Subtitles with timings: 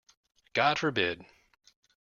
[0.53, 1.27] God forbid!